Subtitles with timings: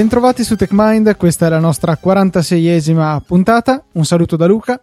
[0.00, 3.84] Bentrovati su TechMind, questa è la nostra 46esima puntata.
[3.92, 4.82] Un saluto da Luca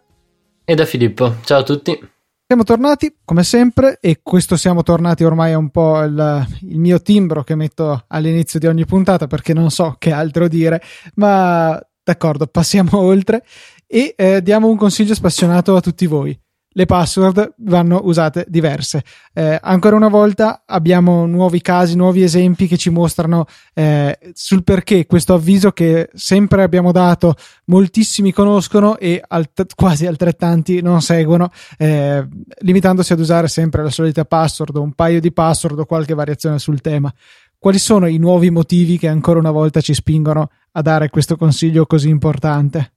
[0.64, 1.38] e da Filippo.
[1.44, 2.00] Ciao a tutti.
[2.46, 7.02] Siamo tornati come sempre e questo siamo tornati ormai è un po' il, il, mio
[7.02, 10.84] timbro che metto all'inizio di ogni puntata perché non so che altro dire,
[11.16, 13.44] ma d'accordo, passiamo oltre
[13.88, 16.40] e eh, diamo un consiglio spassionato a tutti voi
[16.78, 19.04] le password vanno usate diverse.
[19.34, 25.08] Eh, ancora una volta abbiamo nuovi casi, nuovi esempi che ci mostrano eh, sul perché
[25.08, 27.34] questo avviso che sempre abbiamo dato,
[27.66, 32.28] moltissimi conoscono e alt- quasi altrettanti non seguono, eh,
[32.60, 36.60] limitandosi ad usare sempre la solita password o un paio di password o qualche variazione
[36.60, 37.12] sul tema.
[37.58, 41.88] Quali sono i nuovi motivi che ancora una volta ci spingono a dare questo consiglio
[41.88, 42.94] così importante?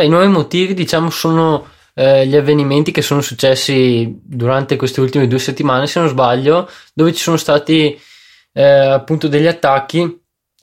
[0.00, 5.38] I nuovi motivi, diciamo, sono eh, gli avvenimenti che sono successi durante queste ultime due
[5.38, 8.00] settimane, se non sbaglio, dove ci sono stati
[8.54, 10.18] eh, appunto degli attacchi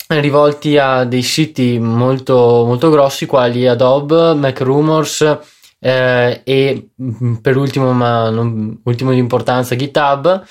[0.07, 5.39] rivolti a dei siti molto, molto grossi quali Adobe, MacRumors
[5.79, 10.43] eh, e mm, per ultimo, ma non ultimo di importanza, GitHub.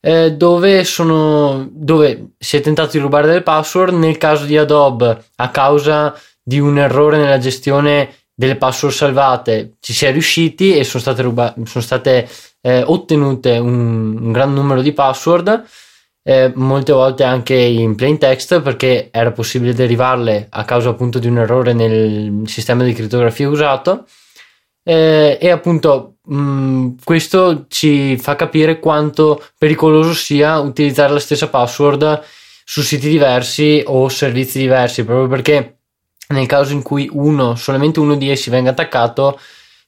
[0.00, 5.24] Eh, dove, sono, dove si è tentato di rubare delle password nel caso di Adobe
[5.34, 10.84] a causa di un errore nella gestione delle password salvate ci si è riusciti e
[10.84, 12.28] sono state, ruba- sono state
[12.60, 15.64] eh, ottenute un, un, gran numero di password
[16.22, 21.26] eh, molte volte anche in plain text perché era possibile derivarle a causa appunto di
[21.26, 24.06] un errore nel sistema di crittografia usato.
[24.84, 31.48] Eh, e appunto mh, mm, questo ci fa capire quanto pericoloso sia utilizzare la stessa
[31.48, 32.22] password
[32.64, 35.77] su siti diversi o servizi diversi proprio perché
[36.28, 39.38] nel caso in cui uno, solamente uno di essi venga attaccato,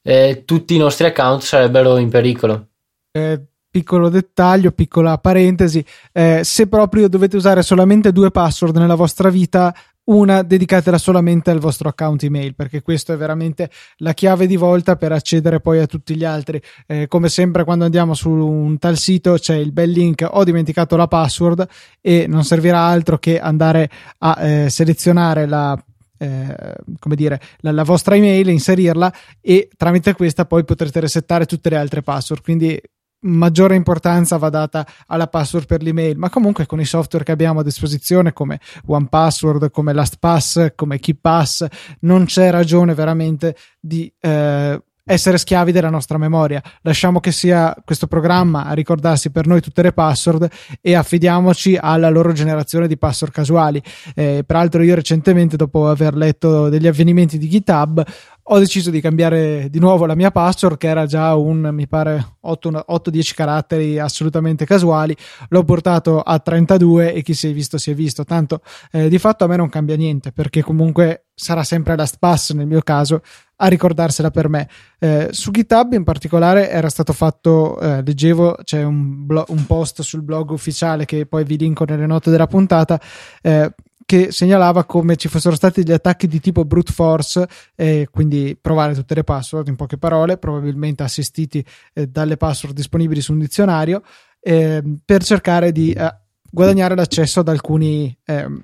[0.02, 2.66] eh, tutti i nostri account sarebbero in pericolo.
[3.12, 9.28] Eh, piccolo dettaglio, piccola parentesi, eh, se proprio dovete usare solamente due password nella vostra
[9.28, 14.56] vita, una dedicatela solamente al vostro account email perché questo è veramente la chiave di
[14.56, 18.78] volta per accedere poi a tutti gli altri eh, come sempre quando andiamo su un
[18.78, 21.68] tal sito c'è il bel link ho dimenticato la password
[22.00, 23.88] e non servirà altro che andare
[24.18, 25.80] a eh, selezionare la
[26.20, 31.70] eh, come dire, la, la, vostra email, inserirla e tramite questa poi potrete resettare tutte
[31.70, 32.42] le altre password.
[32.42, 32.78] Quindi
[33.22, 37.60] maggiore importanza va data alla password per l'email, ma comunque con i software che abbiamo
[37.60, 41.66] a disposizione come OnePassword, come LastPass, come KeePass,
[42.00, 46.62] non c'è ragione veramente di eh, essere schiavi della nostra memoria.
[46.82, 50.48] Lasciamo che sia questo programma a ricordarsi per noi tutte le password
[50.80, 53.82] e affidiamoci alla loro generazione di password casuali.
[54.14, 58.04] Eh, peraltro, io recentemente, dopo aver letto degli avvenimenti di GitHub,
[58.42, 62.36] ho deciso di cambiare di nuovo la mia password che era già un mi pare
[62.44, 65.16] 8-10 caratteri assolutamente casuali.
[65.48, 68.24] L'ho portato a 32 e chi si è visto si è visto.
[68.24, 68.62] Tanto
[68.92, 72.82] eh, di fatto a me non cambia niente perché comunque sarà sempre LastPass nel mio
[72.82, 73.22] caso
[73.56, 74.68] a ricordarsela per me.
[74.98, 80.02] Eh, su GitHub in particolare era stato fatto eh, leggevo c'è un, blo- un, post
[80.02, 83.00] sul blog ufficiale che poi vi linko nelle note della puntata
[83.42, 83.72] eh,
[84.10, 88.92] che segnalava come ci fossero stati degli attacchi di tipo brute force, eh, quindi provare
[88.92, 94.02] tutte le password in poche parole, probabilmente assistiti eh, dalle password disponibili su un dizionario,
[94.40, 96.12] eh, per cercare di eh,
[96.50, 98.60] guadagnare l'accesso ad alcuni, ehm,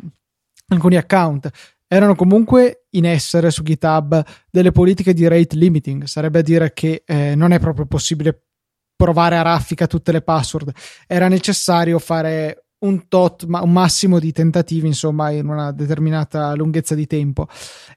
[0.66, 1.48] alcuni account.
[1.86, 4.20] Erano comunque in essere su GitHub
[4.50, 8.46] delle politiche di rate limiting, sarebbe a dire che eh, non è proprio possibile
[8.96, 10.72] provare a raffica tutte le password,
[11.06, 16.94] era necessario fare un tot, ma un massimo di tentativi, insomma, in una determinata lunghezza
[16.94, 17.48] di tempo.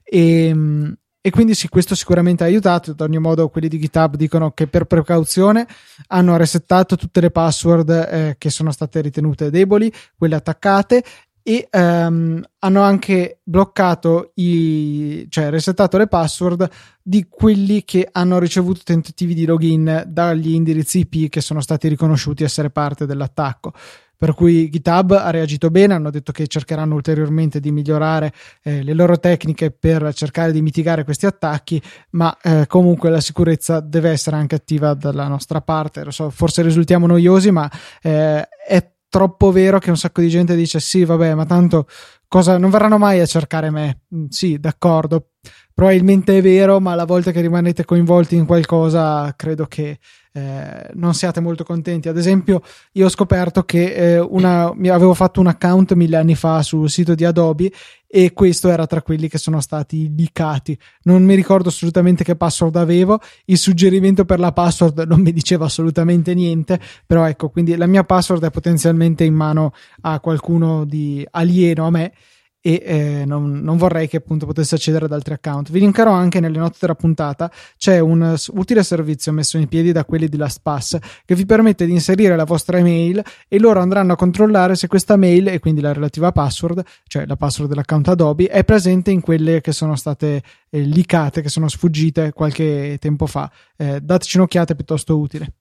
[0.02, 2.92] E, ehm, e quindi sì, questo sicuramente ha aiutato.
[2.92, 5.66] Ad ogni modo, quelli di GitHub dicono che per precauzione
[6.08, 11.04] hanno resettato tutte le password eh, che sono state ritenute deboli, quelle attaccate,
[11.42, 16.68] e um, hanno anche bloccato i cioè resettato le password
[17.02, 22.44] di quelli che hanno ricevuto tentativi di login dagli indirizzi IP che sono stati riconosciuti
[22.44, 23.72] essere parte dell'attacco
[24.20, 28.92] per cui GitHub ha reagito bene, hanno detto che cercheranno ulteriormente di migliorare eh, le
[28.92, 31.80] loro tecniche per cercare di mitigare questi attacchi,
[32.10, 36.04] ma eh, comunque la sicurezza deve essere anche attiva dalla nostra parte.
[36.10, 37.66] So, forse risultiamo noiosi, ma
[38.02, 41.86] eh, è troppo vero che un sacco di gente dice sì, vabbè, ma tanto
[42.28, 44.02] cosa non verranno mai a cercare me.
[44.14, 45.30] Mm, sì, d'accordo.
[45.72, 49.98] Probabilmente è vero, ma la volta che rimanete coinvolti in qualcosa, credo che
[50.32, 52.08] eh, non siate molto contenti.
[52.08, 52.62] Ad esempio,
[52.92, 57.14] io ho scoperto che eh, una, avevo fatto un account mille anni fa sul sito
[57.14, 57.72] di Adobe
[58.06, 60.78] e questo era tra quelli che sono stati leakati.
[61.02, 65.64] Non mi ricordo assolutamente che password avevo, il suggerimento per la password non mi diceva
[65.66, 71.26] assolutamente niente, però ecco, quindi la mia password è potenzialmente in mano a qualcuno di
[71.30, 72.12] alieno a me
[72.60, 75.70] e eh, non, non, vorrei che appunto potesse accedere ad altri account.
[75.70, 80.04] Vi linkerò anche nelle note della puntata, c'è un utile servizio messo in piedi da
[80.04, 84.16] quelli di LastPass che vi permette di inserire la vostra email e loro andranno a
[84.16, 88.64] controllare se questa mail e quindi la relativa password, cioè la password dell'account Adobe, è
[88.64, 93.50] presente in quelle che sono state eh, leakate, che sono sfuggite qualche tempo fa.
[93.76, 95.54] Eh, dateci un'occhiata, è piuttosto utile.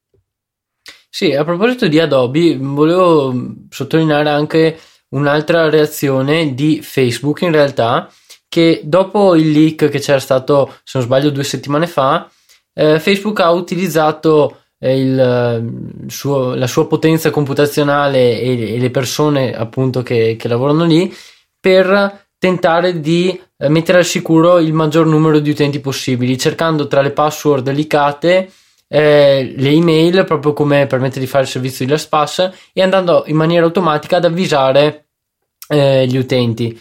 [1.11, 3.33] Sì, a proposito di Adobe, volevo
[3.69, 4.77] sottolineare anche
[5.09, 8.11] un'altra reazione di Facebook in realtà
[8.47, 12.29] che dopo il leak che c'era stato se non sbaglio due settimane fa
[12.73, 18.89] eh, Facebook ha utilizzato eh, il, il suo, la sua potenza computazionale e, e le
[18.89, 21.13] persone appunto che, che, lavorano lì
[21.59, 27.01] per tentare di eh, mettere al sicuro il maggior numero di utenti possibili cercando tra
[27.01, 28.49] le password leakate
[28.91, 33.35] eh, le email proprio come permette di fare il servizio di LastPass e andando in
[33.35, 35.09] maniera automatica ad avvisare
[35.69, 36.77] eh, gli utenti.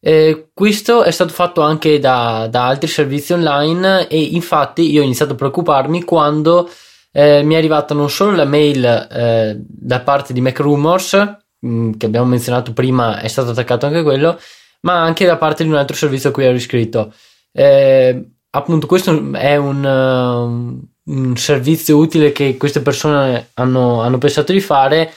[0.00, 5.04] Eh, questo è stato fatto anche da, da, altri servizi online e infatti io ho
[5.04, 6.68] iniziato a preoccuparmi quando
[7.12, 11.92] eh, mi è arrivata non solo la mail eh, da parte di MacRumors mh, mm,
[11.92, 14.40] che abbiamo menzionato prima è stato attaccato anche quello
[14.80, 17.12] ma anche da parte di un altro servizio a cui ero iscritto
[17.52, 24.52] eh, appunto questo è un, um, un servizio utile che queste persone hanno, hanno pensato
[24.52, 25.12] di fare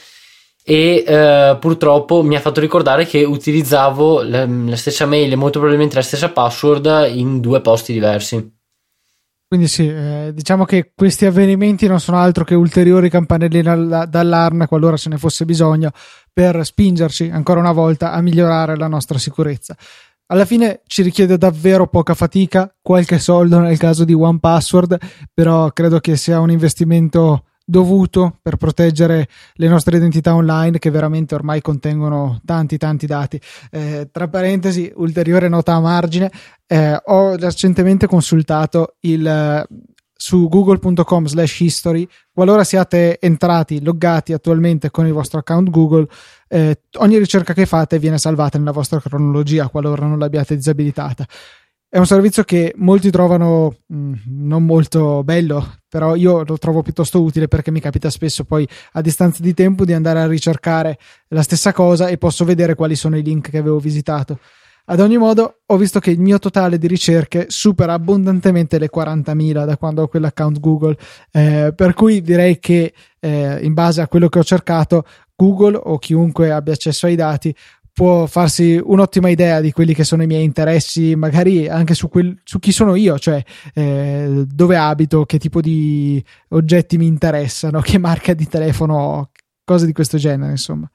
[0.68, 5.58] e eh, purtroppo mi ha fatto ricordare che utilizzavo la, la, stessa mail e molto
[5.58, 8.54] probabilmente la stessa password in due posti diversi.
[9.46, 14.96] Quindi sì, eh, diciamo che questi avvenimenti non sono altro che ulteriori campanelline d'allarme qualora
[14.96, 15.92] ce ne fosse bisogno
[16.32, 19.76] per spingerci ancora una volta a migliorare la nostra sicurezza.
[20.28, 24.98] Alla fine ci richiede davvero poca fatica, qualche soldo nel caso di One Password,
[25.32, 31.36] però credo che sia un investimento dovuto per proteggere le nostre identità online che veramente
[31.36, 33.40] ormai contengono tanti tanti dati.
[33.70, 36.32] Eh, tra parentesi, ulteriore nota a margine,
[36.66, 39.64] eh, ho recentemente consultato il
[40.18, 46.08] su google.com slash history qualora siate entrati loggati attualmente con il vostro account Google
[46.48, 51.26] eh, ogni ricerca che fate viene salvata nella vostra cronologia qualora non l'abbiate disabilitata
[51.88, 56.82] è un servizio che molti trovano mh, mm, non molto bello, però io lo trovo
[56.82, 60.98] piuttosto utile perché mi capita spesso poi a distanza di tempo di andare a ricercare
[61.28, 64.40] la stessa cosa e posso vedere quali sono i link che avevo visitato.
[64.88, 69.64] Ad ogni modo, ho visto che il mio totale di ricerche supera abbondantemente le 40.000
[69.64, 70.96] da quando ho quell'account Google,
[71.32, 75.04] eh, per cui direi che eh, in base a quello che ho cercato,
[75.36, 77.54] Google o chiunque abbia accesso ai dati
[77.96, 82.38] può farsi un'ottima idea di quelli che sono i miei interessi, magari anche su, quel,
[82.44, 83.42] su chi sono io, cioè
[83.72, 89.30] eh, dove abito, che tipo di oggetti mi interessano, che marca di telefono ho,
[89.64, 90.86] cose di questo genere, insomma.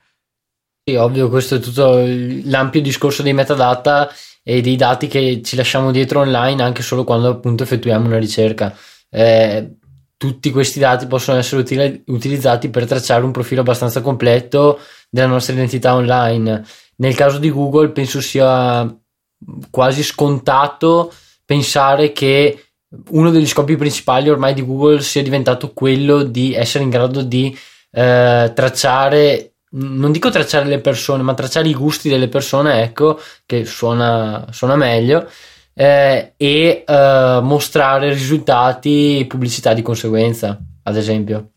[0.83, 2.03] Sì, ovvio, questo è tutto
[2.43, 4.07] l'ampio discorso dei metadata
[4.43, 8.77] e dei dati che ci lasciamo dietro online anche solo quando appunto effettuiamo una ricerca.
[9.09, 9.77] Eh,
[10.21, 14.79] tutti questi dati possono essere utili- utilizzati per tracciare un profilo abbastanza completo
[15.09, 16.63] della nostra identità online.
[16.97, 18.95] Nel caso di Google penso sia
[19.71, 21.11] quasi scontato
[21.43, 22.65] pensare che
[23.09, 27.57] uno degli scopi principali ormai di Google sia diventato quello di essere in grado di
[27.89, 33.65] eh, tracciare, non dico tracciare le persone, ma tracciare i gusti delle persone, ecco, che
[33.65, 35.27] suona, suona meglio,
[35.81, 41.53] eh, e eh, mostrare risultati e pubblicità di conseguenza, ad esempio.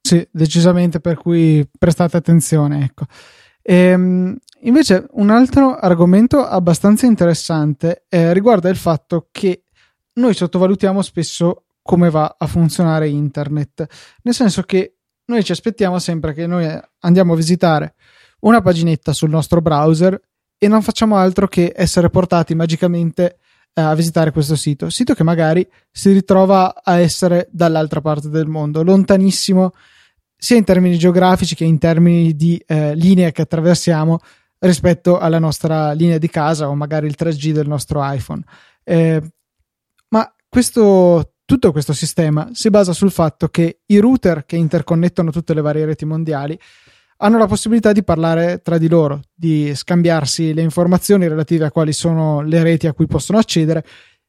[0.00, 3.04] Sì, decisamente, per cui prestate attenzione, ecco.
[3.62, 9.62] Ehm, invece un altro argomento abbastanza interessante eh, riguarda il fatto che
[10.14, 13.86] noi sottovalutiamo spesso come va a funzionare internet,
[14.22, 14.96] nel senso che
[15.26, 16.68] noi ci aspettiamo sempre che noi
[17.00, 17.94] andiamo a visitare
[18.40, 20.20] una paginetta sul nostro browser
[20.58, 23.38] e non facciamo altro che essere portati magicamente
[23.72, 28.46] eh, a visitare questo sito, sito che magari si ritrova a essere dall'altra parte del
[28.46, 29.72] mondo, lontanissimo
[30.38, 34.18] sia in termini geografici che in termini di eh, linee che attraversiamo
[34.60, 38.42] rispetto alla nostra linea di casa o magari il 3G del nostro iPhone.
[38.82, 39.22] Eh,
[40.08, 45.54] ma questo, tutto questo sistema si basa sul fatto che i router che interconnettono tutte
[45.54, 46.58] le varie reti mondiali
[47.18, 51.92] hanno la possibilità di parlare tra di loro, di scambiarsi le informazioni relative a quali
[51.92, 53.84] sono le reti a cui possono accedere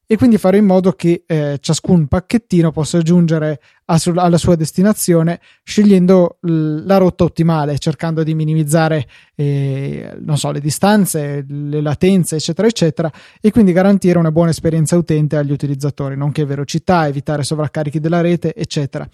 [0.09, 3.59] e quindi fare in modo che eh, ciascun pacchettino possa giungere
[3.97, 10.61] su- alla sua destinazione scegliendo l- la rotta ottimale, cercando di minimizzare eh, so, le
[10.61, 16.45] distanze, le latenze, eccetera, eccetera, e quindi garantire una buona esperienza utente agli utilizzatori, nonché
[16.45, 19.05] velocità, evitare sovraccarichi della rete, eccetera.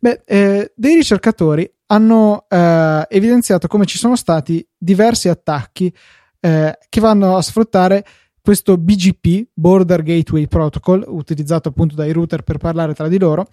[0.00, 5.92] Beh, eh, dei ricercatori hanno eh, evidenziato come ci sono stati diversi attacchi
[6.40, 8.04] eh, che vanno a sfruttare
[8.40, 13.48] questo BGP, Border Gateway Protocol, utilizzato appunto dai router per parlare tra di loro,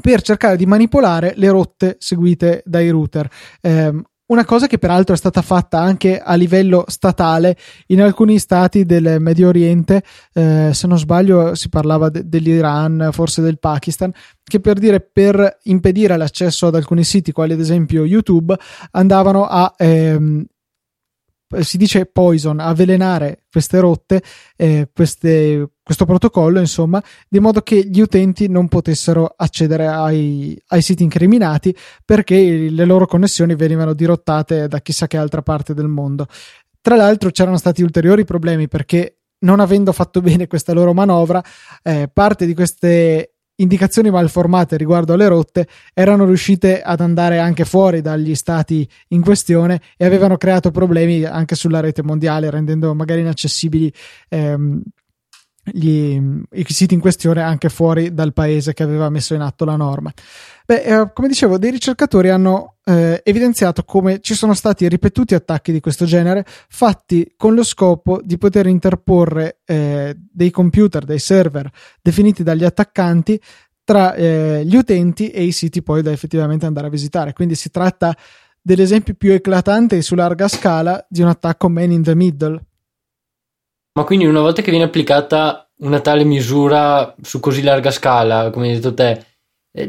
[0.00, 3.30] per cercare di manipolare le rotte seguite dai router.
[3.60, 7.54] Eh, una cosa che peraltro è stata fatta anche a livello statale
[7.88, 13.42] in alcuni stati del Medio Oriente, eh, se non sbaglio si parlava de- dell'Iran, forse
[13.42, 14.10] del Pakistan,
[14.42, 18.56] che per dire per impedire l'accesso ad alcuni siti, quali ad esempio YouTube,
[18.92, 20.44] andavano a ehm,
[21.60, 24.22] si dice poison, avvelenare queste rotte,
[24.56, 30.82] eh, queste, questo protocollo, insomma, di modo che gli utenti non potessero accedere ai, ai,
[30.82, 36.26] siti incriminati perché le loro connessioni venivano dirottate da chissà che altra parte del mondo.
[36.80, 41.42] Tra l'altro c'erano stati ulteriori problemi perché non avendo fatto bene questa loro manovra,
[41.82, 43.31] eh, parte di queste
[43.62, 49.80] indicazioni malformate riguardo alle rotte erano riuscite ad andare anche fuori dagli stati in questione
[49.96, 53.92] e avevano creato problemi anche sulla rete mondiale, rendendo magari inaccessibili
[54.28, 54.82] ehm,
[55.64, 56.18] gli,
[56.52, 60.12] i siti in questione anche fuori dal paese che aveva messo in atto la norma.
[60.66, 65.72] Beh, eh, come dicevo, dei ricercatori hanno eh, evidenziato come ci sono stati ripetuti attacchi
[65.72, 71.70] di questo genere fatti con lo scopo di poter interporre eh, dei computer, dei server
[72.00, 73.40] definiti dagli attaccanti
[73.84, 77.32] tra eh, gli utenti e i siti poi da effettivamente andare a visitare.
[77.32, 78.16] Quindi si tratta
[78.60, 82.60] dell'esempio più eclatante su larga scala di un attacco man in the middle
[83.94, 88.68] ma quindi una volta che viene applicata una tale misura su così larga scala, come
[88.68, 89.24] hai detto te,
[89.72, 89.88] eh,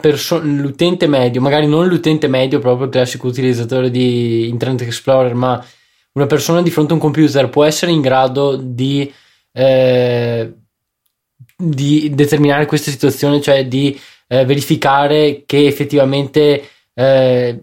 [0.00, 5.64] perso- l'utente medio, magari non l'utente medio proprio il classico utilizzatore di Internet Explorer, ma
[6.12, 9.12] una persona di fronte a un computer può essere in grado di,
[9.52, 10.52] eh,
[11.56, 17.62] di determinare questa situazione, cioè di eh, verificare che effettivamente eh,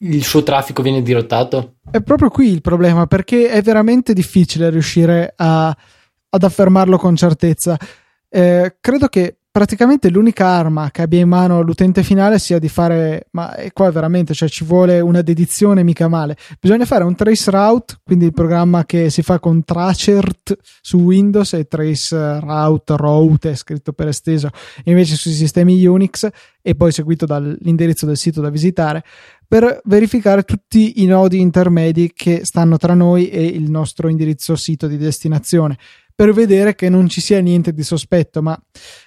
[0.00, 1.76] il suo traffico viene dirottato?
[1.90, 7.78] È proprio qui il problema, perché è veramente difficile riuscire a, ad affermarlo con certezza.
[8.28, 13.28] Eh, credo che praticamente l'unica arma che abbia in mano l'utente finale sia di fare,
[13.30, 16.36] ma è qua veramente, cioè ci vuole una dedizione mica male.
[16.60, 21.54] Bisogna fare un trace route, quindi il programma che si fa con Tracert su Windows
[21.54, 24.50] e trace route, route, scritto per esteso,
[24.84, 26.28] invece sui sistemi Unix
[26.60, 29.04] e poi seguito dall'indirizzo del sito da visitare
[29.48, 34.88] per verificare tutti i nodi intermedi che stanno tra noi e il nostro indirizzo sito
[34.88, 35.78] di destinazione
[36.16, 38.58] per vedere che non ci sia niente di sospetto, ma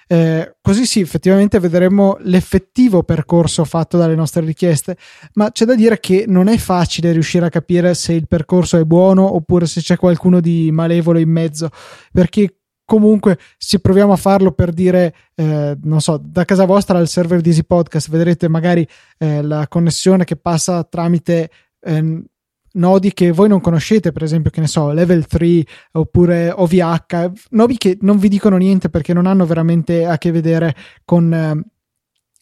[0.06, 4.96] eh, così sì, effettivamente vedremo l'effettivo percorso fatto dalle nostre richieste,
[5.34, 8.84] ma c'è da dire che non è facile riuscire a capire se il percorso è
[8.84, 11.70] buono oppure se c'è qualcuno di malevolo in mezzo,
[12.12, 17.08] perché comunque se proviamo a farlo per dire, eh, non so, da casa vostra al
[17.08, 18.86] server di Easy Podcast, vedrete magari
[19.18, 21.50] eh, la connessione che passa tramite
[21.80, 22.22] eh,
[22.72, 27.76] nodi che voi non conoscete, per esempio, che ne so, Level 3 oppure OVH, nodi
[27.76, 30.74] che non vi dicono niente perché non hanno veramente a che vedere
[31.04, 31.32] con,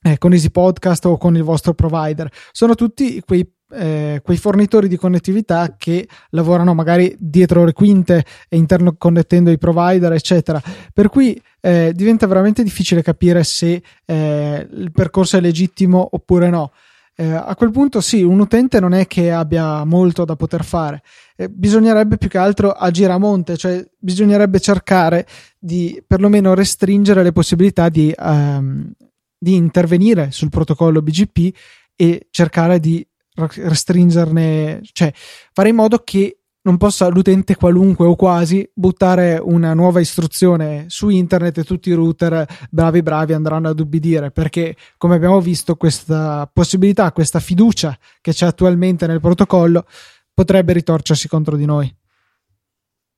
[0.02, 2.30] eh, con Easy Podcast o con il vostro provider.
[2.52, 8.56] Sono tutti quei eh, quei fornitori di connettività che lavorano magari dietro le quinte e
[8.56, 10.61] interno connettendo i provider, eccetera.
[10.92, 16.73] Per cui eh, diventa veramente difficile capire se eh, il percorso è legittimo oppure no.
[17.20, 21.02] Eh, a quel punto sì, un utente non è che abbia molto da poter fare,
[21.34, 25.26] eh, bisognerebbe più che altro agire a monte, cioè bisognerebbe cercare
[25.58, 28.92] di perlomeno restringere le possibilità di, ehm,
[29.37, 31.56] di intervenire sul protocollo BGP
[31.96, 35.12] e cercare di restringerne, cioè
[35.52, 36.38] fare in modo che
[36.68, 41.94] non possa l'utente qualunque o quasi buttare una nuova istruzione su internet e tutti i
[41.94, 48.32] router bravi bravi andranno ad ubbidire perché come abbiamo visto questa possibilità, questa fiducia che
[48.32, 49.87] c'è attualmente nel protocollo
[50.34, 51.92] potrebbe ritorcersi contro di noi.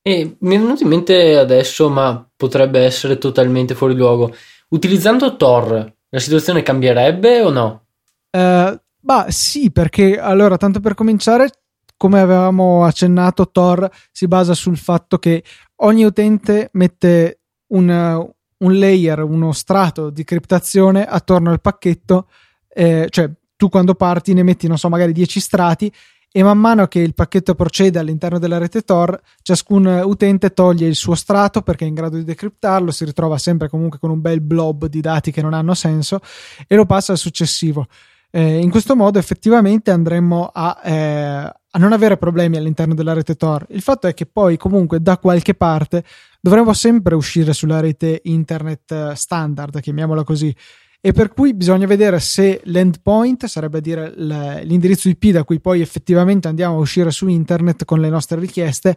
[0.00, 4.32] E mi è venuto in mente adesso, ma potrebbe essere totalmente fuori luogo.
[4.68, 7.84] Utilizzando Tor, la situazione cambierebbe o no?
[8.30, 11.50] Uh, Bah, sì, perché allora, tanto per cominciare,
[12.00, 15.44] come avevamo accennato, Tor si basa sul fatto che
[15.82, 17.40] ogni utente mette
[17.72, 17.90] un,
[18.56, 22.28] un layer, uno strato di criptazione attorno al pacchetto,
[22.70, 25.92] eh, cioè tu quando parti ne metti, non so, magari 10 strati
[26.32, 30.94] e man mano che il pacchetto procede all'interno della rete Tor, ciascun utente toglie il
[30.94, 34.40] suo strato perché è in grado di decriptarlo, si ritrova sempre comunque con un bel
[34.40, 36.20] blob di dati che non hanno senso
[36.66, 37.88] e lo passa al successivo.
[38.30, 43.36] Eh, in questo modo effettivamente andremmo a, eh, a, non avere problemi all'interno della rete
[43.36, 43.66] Tor.
[43.70, 46.04] Il fatto è che poi comunque da qualche parte
[46.40, 50.54] dovremo sempre uscire sulla rete internet eh, standard, chiamiamola così.
[51.00, 55.80] e per cui bisogna vedere se l'endpoint, sarebbe a dire l'indirizzo IP da cui poi
[55.80, 58.96] effettivamente andiamo a uscire su internet con le nostre richieste,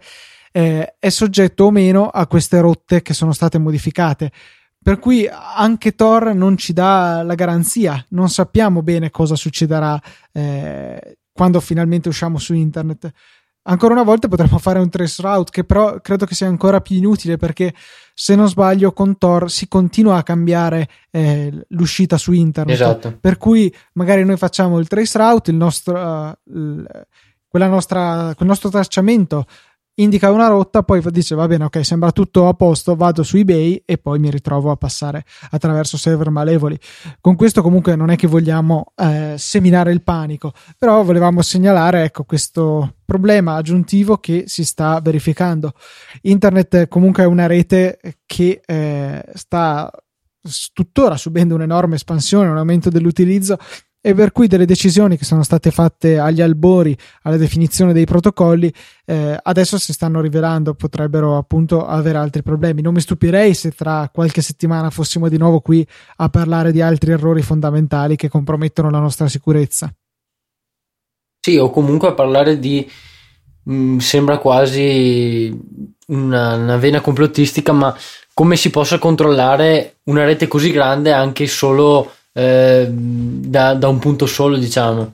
[0.51, 4.32] eh, è soggetto o meno a queste rotte che sono state modificate.
[4.84, 10.00] Per cui anche Tor non ci dà la garanzia, non sappiamo bene cosa succederà
[10.34, 13.12] eh, quando finalmente usciamo su internet.
[13.66, 16.98] Ancora una volta potremmo fare un trace route che però credo che sia ancora più
[16.98, 17.74] inutile perché
[18.13, 22.75] se non sbaglio con Tor si continua a cambiare eh, l'uscita su internet.
[22.75, 23.18] Esatto.
[23.20, 26.84] Per cui magari noi facciamo il trace route, il nostro, uh,
[27.48, 29.46] quella nostra, quel nostro tracciamento
[29.95, 33.83] indica una rotta, poi dice va bene, ok, sembra tutto a posto, vado su eBay
[33.85, 36.77] e poi mi ritrovo a passare attraverso server malevoli.
[37.19, 42.23] Con questo comunque non è che vogliamo eh, seminare il panico, però volevamo segnalare ecco
[42.23, 45.73] questo problema aggiuntivo che si sta verificando.
[46.21, 49.91] Internet comunque è una rete che eh, sta
[50.73, 53.57] tuttora subendo un'enorme espansione, un aumento dell'utilizzo
[54.05, 58.72] e per cui delle decisioni che sono state fatte agli albori alla definizione dei protocolli
[59.05, 62.81] eh, adesso si stanno rivelando potrebbero appunto avere altri problemi.
[62.81, 67.12] Non mi stupirei se tra qualche settimana fossimo di nuovo qui a parlare di altri
[67.13, 69.89] errori fondamentali che compromettono la nostra sicurezza.
[71.39, 72.86] Sì o comunque a parlare di
[73.63, 75.57] mh, mm, sembra quasi
[76.07, 77.95] una, una vena complottistica ma
[78.33, 84.25] come si possa controllare una rete così grande anche solo eh, da, da, un punto
[84.25, 85.13] solo, diciamo.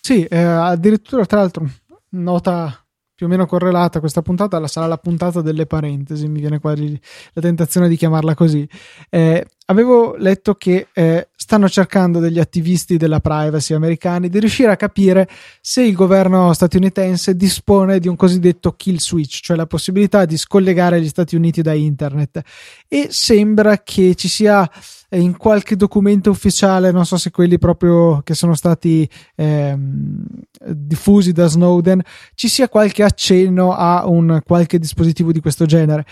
[0.00, 1.68] Sì, eh, addirittura tra l'altro,
[2.10, 6.58] nota più o meno correlata a questa puntata sarà la puntata delle parentesi, mi viene
[6.58, 6.98] quasi
[7.34, 8.66] la tentazione di chiamarla così.
[9.10, 14.76] Eh, avevo letto che eh, stanno cercando degli attivisti della privacy americani di riuscire a
[14.76, 15.28] capire
[15.60, 21.00] se il governo statunitense dispone di un cosiddetto kill switch, cioè la possibilità di scollegare
[21.00, 22.40] gli Stati Uniti da internet.
[22.86, 24.70] E sembra che ci sia
[25.10, 30.24] in qualche documento ufficiale, non so se quelli proprio che sono stati ehm,
[30.68, 32.00] diffusi da Snowden,
[32.34, 36.06] ci sia qualche accenno a un qualche dispositivo di questo genere.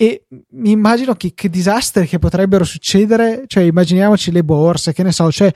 [0.00, 5.10] E mi immagino che, che disastri che potrebbero succedere, cioè immaginiamoci le borse, che ne
[5.10, 5.52] so, cioè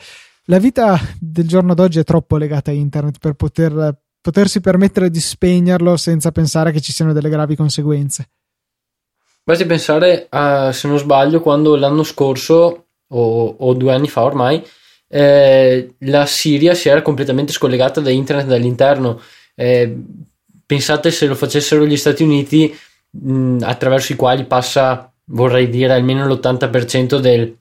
[0.47, 5.21] la vita del giorno d'oggi è troppo legata a internet per poter, potersi permettere di
[5.21, 8.31] spegnerlo senza pensare che ci siano delle gravi conseguenze.
[9.45, 14.61] Basti pensare, a, se non sbaglio, quando l'anno scorso, o, o due anni fa ormai,
[15.07, 19.21] eh, la Siria si era completamente scollegata da internet dall'interno.
[19.55, 19.97] Eh,
[20.67, 22.77] pensate se lo facessero gli Stati Uniti,
[23.13, 27.57] mh, attraverso i quali passa, vorrei dire, almeno l'80% del,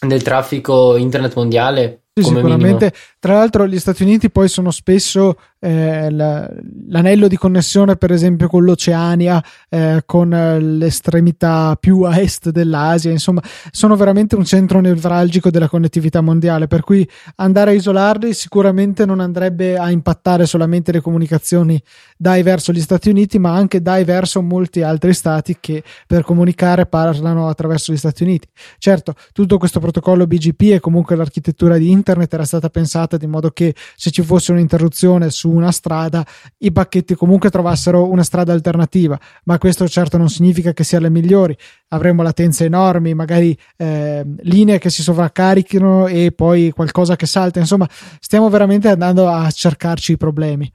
[0.00, 2.02] del traffico internet mondiale.
[2.14, 2.66] Sì, sicuramente.
[2.66, 2.90] Minimo.
[3.26, 8.62] Tra l'altro, gli Stati Uniti poi sono spesso eh, l'anello di connessione, per esempio, con
[8.62, 13.10] l'Oceania, eh, con l'estremità più a est dell'Asia.
[13.10, 16.68] Insomma, sono veramente un centro nevralgico della connettività mondiale.
[16.68, 21.82] Per cui andare a isolarli sicuramente non andrebbe a impattare solamente le comunicazioni
[22.16, 26.86] dai verso gli Stati Uniti, ma anche dai verso molti altri stati che per comunicare
[26.86, 28.46] parlano attraverso gli Stati Uniti.
[28.78, 33.50] Certo, tutto questo protocollo BGP e comunque l'architettura di internet era stata pensata di modo
[33.50, 36.24] che se ci fosse un'interruzione su una strada,
[36.58, 41.10] i pacchetti comunque trovassero una strada alternativa, ma questo certo non significa che sia le
[41.10, 41.56] migliori.
[41.88, 47.58] Avremo latenze enormi, magari eh, linee che si sovraccarichino e poi qualcosa che salta.
[47.58, 47.88] Insomma,
[48.20, 50.70] stiamo veramente andando a cercarci i problemi.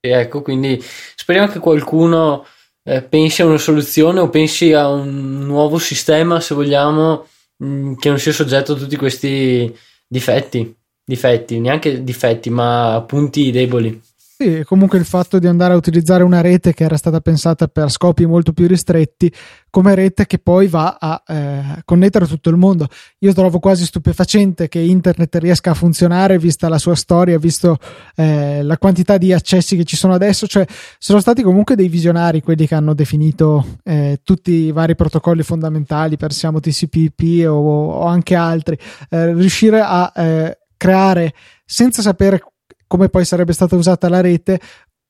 [0.00, 2.46] Ecco, quindi speriamo che qualcuno
[2.84, 7.94] eh, pensi a una soluzione o pensi a un nuovo sistema, se vogliamo, mh, mm,
[7.94, 9.74] che non sia soggetto a tutti questi
[10.06, 10.74] difetti,
[11.06, 14.02] difetti, neanche difetti, ma punti deboli.
[14.38, 17.90] Sì, comunque il fatto di andare a utilizzare una rete che era stata pensata per
[17.90, 19.32] scopi molto più ristretti
[19.70, 22.86] come rete che poi va a eh, connettere tutto il mondo.
[23.20, 27.78] Io trovo quasi stupefacente che internet riesca a funzionare vista la sua storia, visto
[28.14, 30.66] eh, la quantità di accessi che ci sono adesso, cioè
[30.98, 36.18] sono stati comunque dei visionari quelli che hanno definito eh, tutti i vari protocolli fondamentali,
[36.18, 41.32] pensiamo TCP/IP o, o anche altri, eh, riuscire a eh, creare
[41.64, 42.40] senza sapere
[42.86, 44.60] come poi sarebbe stata usata la rete,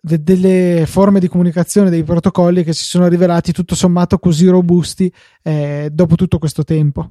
[0.00, 5.12] de- delle forme di comunicazione, dei protocolli che si sono rivelati tutto sommato così robusti
[5.42, 7.10] eh, dopo tutto questo tempo.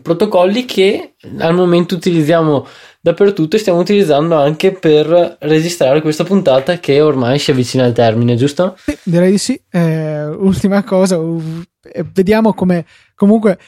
[0.00, 2.66] Protocolli che al momento utilizziamo
[3.02, 8.34] dappertutto e stiamo utilizzando anche per registrare questa puntata che ormai si avvicina al termine,
[8.34, 8.76] giusto?
[8.78, 9.62] Sì, direi di sì.
[9.68, 11.62] Eh, ultima cosa, uh,
[12.14, 13.58] vediamo come comunque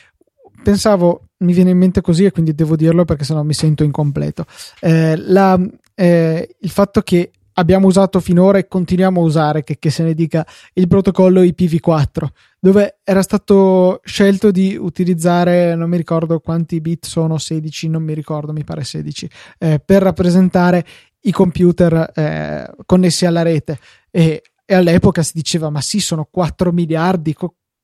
[0.62, 4.46] pensavo, mi viene in mente così e quindi devo dirlo perché sennò mi sento incompleto.
[4.81, 5.61] Eh, la,
[5.94, 10.14] eh, il fatto che abbiamo usato finora e continuiamo a usare, che, che se ne
[10.14, 12.27] dica, il protocollo IPv4,
[12.59, 18.14] dove era stato scelto di utilizzare, non mi ricordo quanti bit sono, 16, non mi
[18.14, 20.85] ricordo, mi pare 16, eh, per rappresentare
[21.20, 23.79] i computer eh, connessi alla rete.
[24.11, 27.35] E, e, all'epoca si diceva, ma sì, sono 4 miliardi,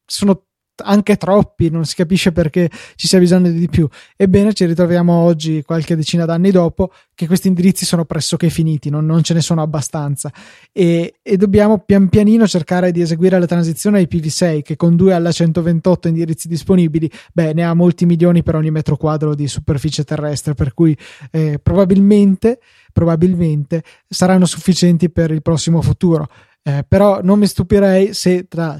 [0.04, 0.44] sono
[0.82, 3.88] anche troppi, non si capisce perché ci sia bisogno di più.
[4.16, 9.06] Ebbene, ci ritroviamo oggi, qualche decina d'anni dopo, che questi indirizzi sono pressoché finiti, non,
[9.06, 10.30] non ce ne sono abbastanza.
[10.72, 15.14] E, e, dobbiamo pian pianino cercare di eseguire la transizione ai PV6, che con 2
[15.14, 20.04] alla 128 indirizzi disponibili, beh, ne ha molti milioni per ogni metro quadro di superficie
[20.04, 20.96] terrestre, per cui
[21.30, 22.60] eh, probabilmente,
[22.92, 26.28] probabilmente saranno sufficienti per il prossimo futuro.
[26.64, 28.78] Eh, però non mi stupirei se tra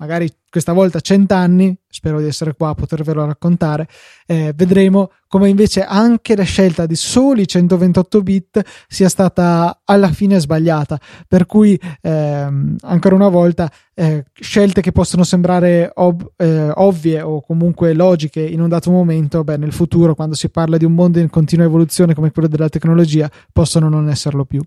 [0.00, 3.86] magari questa volta cent'anni, spero di essere qua a potervelo raccontare,
[4.26, 10.40] eh, vedremo come invece anche la scelta di soli 128 bit sia stata alla fine
[10.40, 10.98] sbagliata.
[11.28, 17.42] Per cui, ehm, ancora una volta, eh, scelte che possono sembrare ov- eh, ovvie o
[17.42, 21.20] comunque logiche in un dato momento, beh, nel futuro, quando si parla di un mondo
[21.20, 24.62] in continua evoluzione come quello della tecnologia, possono non esserlo più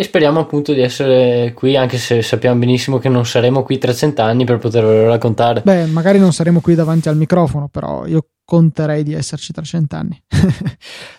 [0.00, 3.92] e speriamo appunto di essere qui anche se sappiamo benissimo che non saremo qui tra
[3.92, 5.60] cent'anni per potervelo raccontare.
[5.62, 10.18] Beh, magari non saremo qui davanti al microfono, però io conterei di esserci tra cent'anni.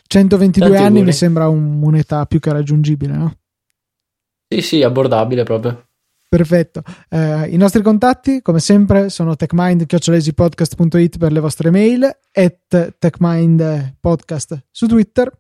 [0.07, 1.03] 122 Tanti anni auguri.
[1.03, 3.35] mi sembra un, un'età più che raggiungibile, no?
[4.47, 5.43] Sì, sì, abbordabile
[6.27, 6.81] Perfetto.
[7.07, 14.87] Eh, I nostri contatti, come sempre, sono techmind.it per le vostre mail, at techmindpodcast su
[14.87, 15.31] Twitter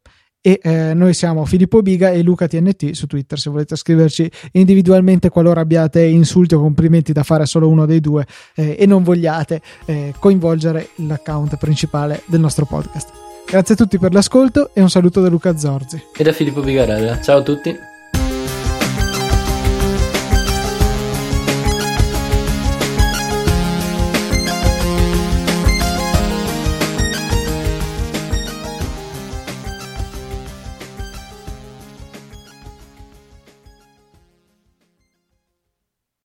[0.41, 5.29] e eh, noi siamo Filippo Biga e Luca TNT su Twitter se volete scriverci individualmente
[5.29, 8.25] qualora abbiate insulti o complimenti da fare a solo uno dei due
[8.55, 13.09] eh, e non vogliate eh, coinvolgere l'account principale del nostro podcast.
[13.45, 17.21] Grazie a tutti per l'ascolto e un saluto da Luca Zorzi e da Filippo Bigarella.
[17.21, 17.90] Ciao a tutti.